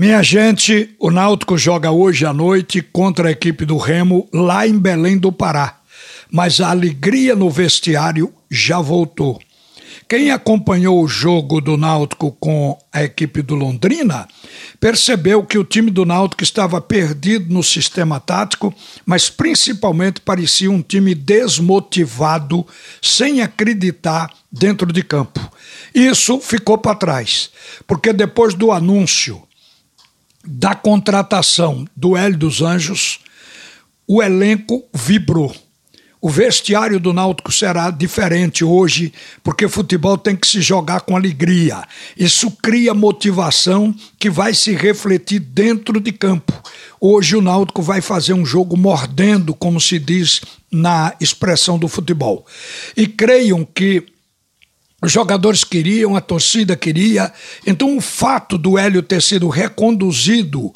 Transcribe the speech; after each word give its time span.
Minha 0.00 0.22
gente, 0.22 0.94
o 0.98 1.10
Náutico 1.10 1.58
joga 1.58 1.90
hoje 1.90 2.24
à 2.24 2.32
noite 2.32 2.80
contra 2.80 3.28
a 3.28 3.32
equipe 3.32 3.66
do 3.66 3.76
Remo 3.76 4.26
lá 4.32 4.66
em 4.66 4.78
Belém 4.78 5.18
do 5.18 5.30
Pará. 5.30 5.78
Mas 6.32 6.58
a 6.58 6.70
alegria 6.70 7.36
no 7.36 7.50
vestiário 7.50 8.32
já 8.50 8.80
voltou. 8.80 9.38
Quem 10.08 10.30
acompanhou 10.30 11.04
o 11.04 11.06
jogo 11.06 11.60
do 11.60 11.76
Náutico 11.76 12.34
com 12.40 12.78
a 12.90 13.04
equipe 13.04 13.42
do 13.42 13.54
Londrina 13.54 14.26
percebeu 14.80 15.44
que 15.44 15.58
o 15.58 15.64
time 15.64 15.90
do 15.90 16.06
Náutico 16.06 16.42
estava 16.42 16.80
perdido 16.80 17.52
no 17.52 17.62
sistema 17.62 18.18
tático, 18.18 18.74
mas 19.04 19.28
principalmente 19.28 20.22
parecia 20.22 20.70
um 20.70 20.80
time 20.80 21.14
desmotivado, 21.14 22.66
sem 23.02 23.42
acreditar 23.42 24.30
dentro 24.50 24.90
de 24.90 25.02
campo. 25.02 25.46
Isso 25.94 26.40
ficou 26.40 26.78
para 26.78 26.96
trás, 26.96 27.50
porque 27.86 28.14
depois 28.14 28.54
do 28.54 28.72
anúncio 28.72 29.42
da 30.44 30.74
contratação 30.74 31.86
do 31.94 32.16
Hélio 32.16 32.38
dos 32.38 32.62
Anjos, 32.62 33.20
o 34.06 34.22
elenco 34.22 34.84
vibrou. 34.92 35.54
O 36.22 36.28
vestiário 36.28 37.00
do 37.00 37.14
Náutico 37.14 37.50
será 37.50 37.90
diferente 37.90 38.62
hoje, 38.62 39.10
porque 39.42 39.66
futebol 39.68 40.18
tem 40.18 40.36
que 40.36 40.46
se 40.46 40.60
jogar 40.60 41.00
com 41.00 41.16
alegria. 41.16 41.82
Isso 42.14 42.50
cria 42.62 42.92
motivação 42.92 43.94
que 44.18 44.28
vai 44.28 44.52
se 44.52 44.74
refletir 44.74 45.38
dentro 45.38 45.98
de 45.98 46.12
campo. 46.12 46.52
Hoje 47.00 47.36
o 47.36 47.40
Náutico 47.40 47.80
vai 47.80 48.02
fazer 48.02 48.34
um 48.34 48.44
jogo 48.44 48.76
mordendo, 48.76 49.54
como 49.54 49.80
se 49.80 49.98
diz 49.98 50.42
na 50.70 51.14
expressão 51.18 51.78
do 51.78 51.88
futebol. 51.88 52.44
E 52.94 53.06
creiam 53.06 53.64
que 53.64 54.04
os 55.02 55.10
jogadores 55.10 55.64
queriam, 55.64 56.14
a 56.14 56.20
torcida 56.20 56.76
queria. 56.76 57.32
Então, 57.66 57.96
o 57.96 58.00
fato 58.00 58.58
do 58.58 58.76
Hélio 58.76 59.02
ter 59.02 59.22
sido 59.22 59.48
reconduzido 59.48 60.72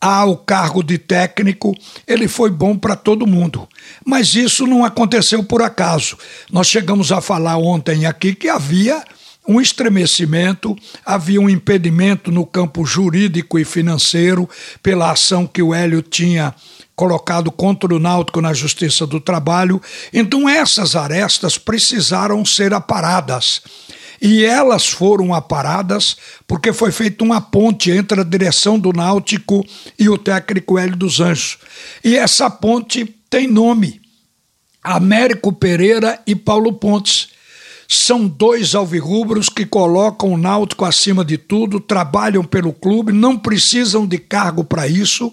ao 0.00 0.36
cargo 0.36 0.82
de 0.82 0.96
técnico, 0.96 1.74
ele 2.06 2.28
foi 2.28 2.50
bom 2.50 2.76
para 2.76 2.94
todo 2.94 3.26
mundo. 3.26 3.68
Mas 4.04 4.34
isso 4.34 4.66
não 4.66 4.84
aconteceu 4.84 5.42
por 5.42 5.60
acaso. 5.60 6.16
Nós 6.50 6.68
chegamos 6.68 7.10
a 7.10 7.20
falar 7.20 7.58
ontem 7.58 8.06
aqui 8.06 8.34
que 8.34 8.48
havia 8.48 9.02
um 9.48 9.62
estremecimento, 9.62 10.76
havia 11.06 11.40
um 11.40 11.48
impedimento 11.48 12.30
no 12.30 12.44
campo 12.44 12.84
jurídico 12.84 13.58
e 13.58 13.64
financeiro 13.64 14.46
pela 14.82 15.10
ação 15.10 15.46
que 15.46 15.62
o 15.62 15.72
Hélio 15.72 16.02
tinha 16.02 16.54
colocado 16.94 17.50
contra 17.50 17.94
o 17.94 17.98
Náutico 17.98 18.42
na 18.42 18.52
Justiça 18.52 19.06
do 19.06 19.18
Trabalho. 19.18 19.80
Então 20.12 20.46
essas 20.46 20.94
arestas 20.94 21.56
precisaram 21.56 22.44
ser 22.44 22.74
aparadas. 22.74 23.62
E 24.20 24.44
elas 24.44 24.86
foram 24.88 25.32
aparadas 25.32 26.16
porque 26.46 26.72
foi 26.72 26.92
feita 26.92 27.24
uma 27.24 27.40
ponte 27.40 27.90
entre 27.90 28.20
a 28.20 28.24
direção 28.24 28.78
do 28.78 28.92
Náutico 28.92 29.64
e 29.98 30.10
o 30.10 30.18
técnico 30.18 30.76
Hélio 30.76 30.96
dos 30.96 31.20
Anjos. 31.20 31.56
E 32.04 32.16
essa 32.16 32.50
ponte 32.50 33.14
tem 33.30 33.46
nome: 33.46 34.00
Américo 34.82 35.52
Pereira 35.52 36.20
e 36.26 36.34
Paulo 36.34 36.72
Pontes. 36.74 37.37
São 37.88 38.28
dois 38.28 38.74
alvirrubros 38.74 39.48
que 39.48 39.64
colocam 39.64 40.34
o 40.34 40.36
Náutico 40.36 40.84
acima 40.84 41.24
de 41.24 41.38
tudo, 41.38 41.80
trabalham 41.80 42.44
pelo 42.44 42.72
clube, 42.72 43.12
não 43.12 43.36
precisam 43.36 44.06
de 44.06 44.18
cargo 44.18 44.62
para 44.62 44.86
isso 44.86 45.32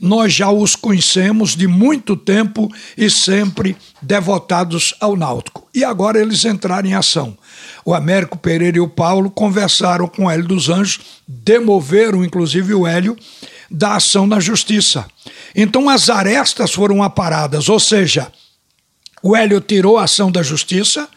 nós 0.00 0.32
já 0.32 0.50
os 0.50 0.74
conhecemos 0.74 1.54
de 1.54 1.66
muito 1.66 2.16
tempo 2.16 2.72
e 2.96 3.10
sempre 3.10 3.76
devotados 4.00 4.94
ao 4.98 5.14
Náutico. 5.14 5.68
E 5.74 5.84
agora 5.84 6.20
eles 6.20 6.44
entraram 6.44 6.88
em 6.88 6.94
ação. 6.94 7.36
O 7.84 7.94
Américo 7.94 8.38
Pereira 8.38 8.78
e 8.78 8.80
o 8.80 8.88
Paulo 8.88 9.30
conversaram 9.30 10.08
com 10.08 10.24
o 10.24 10.30
Hélio 10.30 10.48
dos 10.48 10.70
Anjos, 10.70 11.00
demoveram 11.28 12.24
inclusive 12.24 12.72
o 12.72 12.86
Hélio 12.86 13.16
da 13.70 13.96
ação 13.96 14.26
na 14.26 14.40
justiça. 14.40 15.04
Então 15.54 15.88
as 15.88 16.08
arestas 16.08 16.72
foram 16.72 17.02
aparadas, 17.02 17.68
ou 17.68 17.78
seja, 17.78 18.32
o 19.22 19.36
Hélio 19.36 19.60
tirou 19.60 19.98
a 19.98 20.04
ação 20.04 20.32
da 20.32 20.42
justiça, 20.42 21.08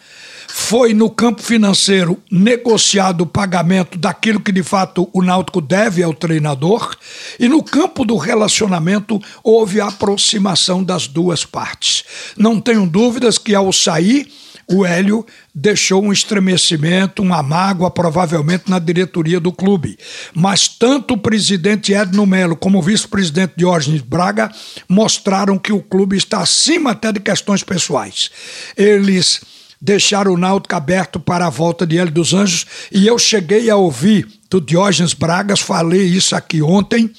foi 0.48 0.94
no 0.94 1.09
campo 1.09 1.42
financeiro 1.42 2.22
negociado 2.31 3.22
o 3.22 3.26
pagamento 3.26 3.98
daquilo 3.98 4.40
que 4.40 4.52
de 4.52 4.64
fato 4.64 5.09
o 5.14 5.22
Náutico 5.22 5.62
deve 5.62 6.04
ao 6.04 6.14
treinador, 6.14 6.96
e 7.40 7.48
no 7.48 7.64
campo 7.64 8.06
do 8.06 8.18
relacionamento 8.18 9.22
houve 9.44 9.80
a 9.80 9.88
aproximação 9.88 10.84
das 10.84 11.08
duas 11.08 11.46
partes. 11.46 12.04
Não 12.38 12.59
tenho 12.59 12.86
dúvidas 12.86 13.38
que 13.38 13.54
ao 13.54 13.72
sair, 13.72 14.28
o 14.68 14.86
Hélio 14.86 15.26
deixou 15.54 16.02
um 16.02 16.12
estremecimento, 16.12 17.22
uma 17.22 17.44
mágoa, 17.44 17.92
provavelmente 17.92 18.70
na 18.70 18.80
diretoria 18.80 19.40
do 19.40 19.52
clube. 19.52 19.98
Mas 20.34 20.68
tanto 20.68 21.16
o 21.16 21.18
presidente 21.18 21.94
Edno 21.94 22.25
Melo 22.25 22.56
como 22.56 22.80
o 22.80 22.81
vice-presidente 22.81 23.54
Diógenes 23.58 24.02
Braga 24.02 24.50
mostraram 24.88 25.60
que 25.60 25.74
o 25.74 25.81
clube 25.81 26.16
está 26.16 26.40
acima 26.40 26.92
até 26.92 27.12
de 27.12 27.20
questões 27.20 27.64
pessoais. 27.64 28.31
Eles 28.78 29.42
deixar 29.84 30.30
o 30.30 30.38
Náutico 30.38 30.78
aberto 30.78 31.20
para 31.20 31.46
a 31.46 31.50
volta 31.50 31.86
de 31.86 31.98
Hélio 31.98 32.14
dos 32.14 32.34
Anjos, 32.34 32.66
e 32.90 33.06
eu 33.06 33.20
cheguei 33.20 33.70
a 33.70 33.76
ouvir 33.76 34.26
do 34.50 34.62
Diógenes 34.62 35.14
Bragas, 35.14 35.60
falei 35.60 36.04
isso 36.04 36.34
aqui 36.38 36.62
ontem, 36.62 37.12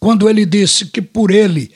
quando 0.00 0.28
ele 0.28 0.44
disse 0.44 0.86
que 0.86 1.00
por 1.00 1.30
ele 1.30 1.70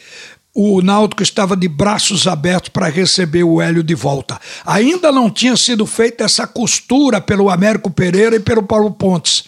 o 0.52 0.82
Náutico 0.82 1.22
estava 1.22 1.56
de 1.56 1.68
braços 1.68 2.26
abertos 2.26 2.70
para 2.70 2.88
receber 2.88 3.44
o 3.44 3.62
Hélio 3.62 3.84
de 3.84 3.94
volta. 3.94 4.40
Ainda 4.66 5.12
não 5.12 5.30
tinha 5.30 5.56
sido 5.56 5.86
feita 5.86 6.24
essa 6.24 6.48
costura 6.48 7.20
pelo 7.20 7.48
Américo 7.48 7.92
Pereira 7.92 8.34
e 8.34 8.40
pelo 8.40 8.64
Paulo 8.64 8.90
Pontes. 8.90 9.44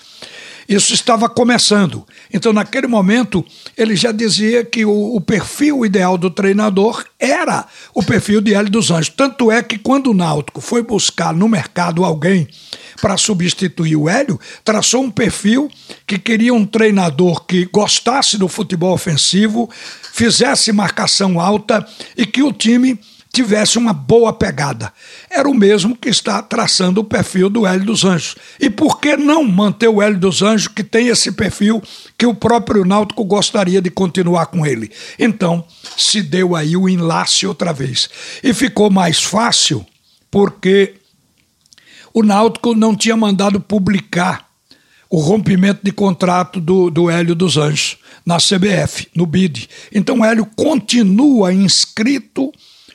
Isso 0.68 0.94
estava 0.94 1.28
começando. 1.28 2.06
Então, 2.32 2.52
naquele 2.52 2.86
momento, 2.86 3.44
ele 3.76 3.96
já 3.96 4.12
dizia 4.12 4.64
que 4.64 4.84
o, 4.84 5.16
o, 5.16 5.20
perfil 5.20 5.84
ideal 5.84 6.16
do 6.16 6.30
treinador 6.30 7.04
era 7.18 7.66
o 7.94 8.02
perfil 8.02 8.40
de 8.40 8.54
Hélio 8.54 8.70
dos 8.70 8.90
Anjos. 8.90 9.14
Tanto 9.14 9.50
é 9.50 9.62
que 9.62 9.78
quando 9.78 10.10
o 10.10 10.14
Náutico 10.14 10.60
foi 10.60 10.82
buscar 10.82 11.34
no 11.34 11.48
mercado 11.48 12.04
alguém 12.04 12.48
para 13.00 13.16
substituir 13.16 13.96
o 13.96 14.08
Hélio, 14.08 14.38
traçou 14.64 15.02
um 15.02 15.10
perfil 15.10 15.68
que 16.06 16.18
queria 16.18 16.54
um 16.54 16.64
treinador 16.64 17.44
que 17.44 17.64
gostasse 17.66 18.38
do 18.38 18.46
futebol 18.48 18.92
ofensivo, 18.92 19.68
fizesse 20.12 20.72
marcação 20.72 21.40
alta 21.40 21.86
e 22.16 22.24
que 22.24 22.42
o 22.42 22.52
time 22.52 22.98
tivesse 23.32 23.78
uma 23.78 23.94
boa 23.94 24.32
pegada. 24.32 24.92
Era 25.30 25.48
o 25.48 25.54
mesmo 25.54 25.96
que 25.96 26.10
está 26.10 26.42
traçando 26.42 27.00
o 27.00 27.04
perfil 27.04 27.48
do 27.48 27.66
Hélio 27.66 27.86
dos 27.86 28.04
Anjos. 28.04 28.36
E 28.60 28.68
por 28.68 29.00
que 29.00 29.16
não 29.16 29.42
manter 29.42 29.88
o 29.88 30.02
Hélio 30.02 30.18
dos 30.18 30.42
Anjos, 30.42 30.68
que 30.68 30.84
tem 30.84 31.08
esse 31.08 31.32
perfil 31.32 31.82
que 32.18 32.26
o 32.26 32.34
próprio 32.34 32.84
Náutico 32.84 33.24
gostaria 33.24 33.80
de 33.80 33.90
continuar 33.90 34.46
com 34.46 34.66
ele? 34.66 34.90
Então, 35.18 35.64
se 35.96 36.20
deu 36.20 36.54
aí 36.54 36.76
o 36.76 36.88
enlace 36.88 37.46
outra 37.46 37.72
vez. 37.72 38.10
E 38.44 38.52
ficou 38.52 38.90
mais 38.90 39.22
fácil 39.22 39.84
porque 40.30 40.96
o 42.12 42.22
Náutico 42.22 42.74
não 42.74 42.94
tinha 42.94 43.16
mandado 43.16 43.58
publicar 43.58 44.46
o 45.08 45.18
rompimento 45.18 45.80
de 45.82 45.92
contrato 45.92 46.60
do, 46.60 46.90
do 46.90 47.08
Hélio 47.08 47.34
dos 47.34 47.56
Anjos 47.56 47.96
na 48.24 48.36
CBF, 48.36 49.08
no 49.14 49.24
BID. 49.24 49.68
Então 49.90 50.20
o 50.20 50.24
Hélio 50.24 50.46
continua 50.54 51.52
inscrito 51.52 52.52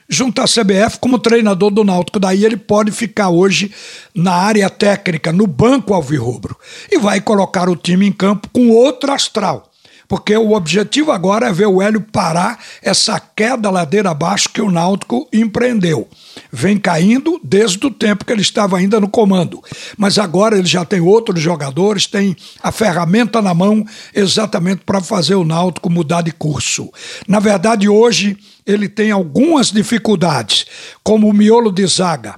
junto 0.10 0.42
à 0.42 0.46
CBF 0.46 1.00
como 1.00 1.20
treinador 1.20 1.72
do 1.72 1.84
Náutico. 1.84 2.20
Daí 2.20 2.46
ele 2.46 2.58
pode 2.58 2.92
ficar 2.92 3.30
hoje 3.30 3.72
na 4.14 4.34
área 4.34 4.70
técnica, 4.70 5.32
no 5.32 5.48
banco 5.48 5.94
alvirrubro, 5.94 6.56
e 6.92 6.98
vai 6.98 7.22
colocar 7.22 7.70
o 7.70 7.76
time 7.76 8.08
em 8.08 8.12
campo 8.12 8.50
com 8.52 8.70
outro 8.70 9.12
astral. 9.12 9.72
Porque 10.08 10.36
o 10.38 10.54
objetivo 10.54 11.12
agora 11.12 11.48
é 11.50 11.54
ver 11.54 11.68
o 11.68 11.82
Hélio 11.82 12.00
parar 12.00 12.64
essa 12.82 13.20
queda 13.20 13.70
ladeira 13.70 14.12
abaixo 14.12 14.50
que 14.50 14.62
o 14.62 14.72
Náutico 14.72 15.28
empreendeu. 15.34 16.08
Vem 16.50 16.78
caindo 16.78 17.40
desde 17.44 17.86
o 17.86 17.92
tempo 17.92 18.24
que 18.24 18.32
ele 18.32 18.42
estava 18.42 18.78
ainda 18.78 19.02
no 19.02 19.10
comando. 19.10 19.62
Mas 19.98 20.18
agora 20.18 20.58
ele 20.58 20.68
já 20.68 20.86
tem 20.86 21.02
outros 21.02 21.42
jogadores, 21.42 22.08
tem 22.08 22.38
a 22.64 22.72
ferramenta 22.72 23.42
na 23.42 23.54
mão 23.54 23.86
exatamente 24.16 24.84
para 24.86 25.02
fazer 25.02 25.36
o 25.36 25.44
Náutico 25.44 25.90
mudar 25.90 26.22
de 26.22 26.32
curso. 26.32 26.90
Na 27.28 27.40
verdade, 27.40 27.90
hoje 27.90 28.38
ele 28.68 28.90
tem 28.90 29.12
algumas 29.12 29.72
dificuldades, 29.72 30.66
como 31.04 31.30
o 31.30 31.34
miolo 31.34 31.72
de 31.72 31.88
zaga. 31.88 32.36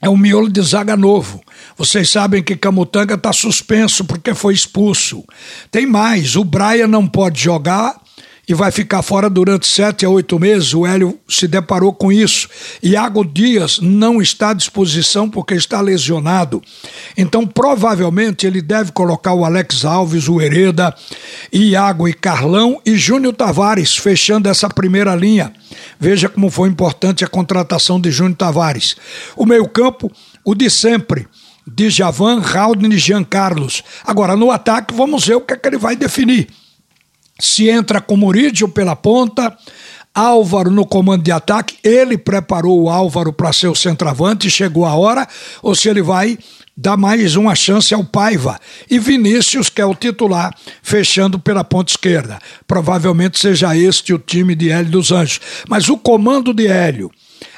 É 0.00 0.08
um 0.08 0.16
miolo 0.16 0.48
de 0.48 0.60
zaga 0.62 0.96
novo. 0.96 1.42
Vocês 1.76 2.10
sabem 2.10 2.42
que 2.42 2.56
Camutanga 2.56 3.14
está 3.14 3.32
suspenso 3.32 4.04
porque 4.04 4.34
foi 4.34 4.54
expulso. 4.54 5.24
Tem 5.70 5.86
mais, 5.86 6.36
o 6.36 6.44
Braia 6.44 6.88
não 6.88 7.06
pode 7.06 7.40
jogar 7.40 8.01
e 8.48 8.54
vai 8.54 8.72
ficar 8.72 9.02
fora 9.02 9.30
durante 9.30 9.66
sete 9.66 10.04
a 10.04 10.10
oito 10.10 10.38
meses. 10.38 10.74
O 10.74 10.84
Hélio 10.84 11.18
se 11.28 11.46
deparou 11.46 11.92
com 11.92 12.10
isso. 12.10 12.48
Iago 12.82 13.24
Dias 13.24 13.78
não 13.80 14.20
está 14.20 14.50
à 14.50 14.54
disposição 14.54 15.30
porque 15.30 15.54
está 15.54 15.80
lesionado. 15.80 16.62
Então, 17.16 17.46
provavelmente, 17.46 18.46
ele 18.46 18.60
deve 18.60 18.90
colocar 18.92 19.32
o 19.32 19.44
Alex 19.44 19.84
Alves, 19.84 20.28
o 20.28 20.40
Hereda, 20.40 20.94
Iago 21.52 22.08
e 22.08 22.12
Carlão 22.12 22.80
e 22.84 22.96
Júnior 22.96 23.34
Tavares, 23.34 23.96
fechando 23.96 24.48
essa 24.48 24.68
primeira 24.68 25.14
linha. 25.14 25.52
Veja 25.98 26.28
como 26.28 26.50
foi 26.50 26.68
importante 26.68 27.24
a 27.24 27.28
contratação 27.28 28.00
de 28.00 28.10
Júnior 28.10 28.36
Tavares. 28.36 28.96
O 29.36 29.46
meio-campo, 29.46 30.10
o 30.44 30.54
de 30.54 30.68
sempre 30.68 31.28
Djavan, 31.66 32.40
Raudney 32.40 32.96
e 32.96 32.98
Jean 32.98 33.22
Carlos. 33.22 33.84
Agora, 34.04 34.36
no 34.36 34.50
ataque, 34.50 34.92
vamos 34.92 35.26
ver 35.26 35.36
o 35.36 35.40
que, 35.40 35.54
é 35.54 35.56
que 35.56 35.68
ele 35.68 35.78
vai 35.78 35.94
definir. 35.94 36.48
Se 37.42 37.68
entra 37.68 38.00
com 38.00 38.16
Murídio 38.16 38.68
pela 38.68 38.94
ponta, 38.94 39.58
Álvaro 40.14 40.70
no 40.70 40.86
comando 40.86 41.24
de 41.24 41.32
ataque, 41.32 41.76
ele 41.82 42.16
preparou 42.16 42.80
o 42.80 42.88
Álvaro 42.88 43.32
para 43.32 43.52
ser 43.52 43.66
o 43.66 43.74
centroavante, 43.74 44.48
chegou 44.48 44.86
a 44.86 44.94
hora, 44.94 45.26
ou 45.60 45.74
se 45.74 45.88
ele 45.88 46.00
vai 46.00 46.38
dar 46.76 46.96
mais 46.96 47.34
uma 47.34 47.56
chance 47.56 47.92
ao 47.92 48.04
Paiva. 48.04 48.60
E 48.88 48.96
Vinícius, 48.96 49.68
que 49.68 49.80
é 49.80 49.84
o 49.84 49.92
titular, 49.92 50.54
fechando 50.84 51.36
pela 51.36 51.64
ponta 51.64 51.90
esquerda. 51.90 52.38
Provavelmente 52.64 53.40
seja 53.40 53.76
este 53.76 54.14
o 54.14 54.20
time 54.20 54.54
de 54.54 54.70
Hélio 54.70 54.92
dos 54.92 55.10
Anjos. 55.10 55.40
Mas 55.68 55.88
o 55.88 55.98
comando 55.98 56.54
de 56.54 56.68
Hélio, 56.68 57.10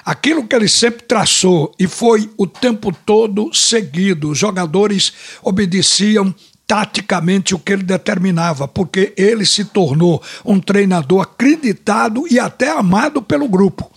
aquilo 0.03 0.49
que 0.49 0.57
ele 0.57 0.67
sempre 0.67 1.03
traçou 1.03 1.75
e 1.79 1.87
foi 1.87 2.31
o 2.39 2.47
tempo 2.47 2.91
todo 3.05 3.53
seguido, 3.53 4.31
os 4.31 4.39
jogadores 4.39 5.13
obedeciam 5.43 6.35
taticamente 6.67 7.55
o 7.55 7.59
que 7.59 7.73
ele 7.73 7.83
determinava, 7.83 8.67
porque 8.67 9.13
ele 9.17 9.45
se 9.45 9.65
tornou 9.65 10.23
um 10.45 10.59
treinador 10.59 11.23
acreditado 11.23 12.25
e 12.31 12.39
até 12.39 12.71
amado 12.71 13.23
pelo 13.23 13.49
grupo. 13.49 13.91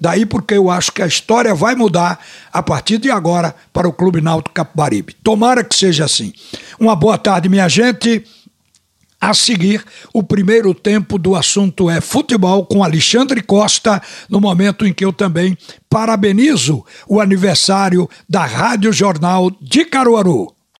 Daí 0.00 0.26
porque 0.26 0.54
eu 0.54 0.70
acho 0.70 0.92
que 0.92 1.02
a 1.02 1.06
história 1.06 1.54
vai 1.54 1.74
mudar 1.74 2.18
a 2.52 2.62
partir 2.62 2.98
de 2.98 3.10
agora 3.10 3.54
para 3.72 3.88
o 3.88 3.92
Clube 3.92 4.20
Náutico 4.20 4.54
Capibaribe. 4.54 5.14
Tomara 5.22 5.64
que 5.64 5.74
seja 5.74 6.04
assim. 6.04 6.32
Uma 6.78 6.94
boa 6.94 7.16
tarde, 7.16 7.48
minha 7.48 7.68
gente. 7.68 8.24
A 9.18 9.32
seguir, 9.32 9.82
o 10.12 10.22
primeiro 10.22 10.74
tempo 10.74 11.18
do 11.18 11.34
assunto 11.34 11.88
é 11.88 12.02
futebol 12.02 12.66
com 12.66 12.84
Alexandre 12.84 13.42
Costa, 13.42 14.00
no 14.28 14.40
momento 14.40 14.86
em 14.86 14.92
que 14.92 15.04
eu 15.04 15.12
também 15.12 15.56
parabenizo 15.88 16.84
o 17.08 17.18
aniversário 17.18 18.08
da 18.28 18.44
Rádio 18.44 18.92
Jornal 18.92 19.50
de 19.60 19.86
Caruaru. 19.86 20.55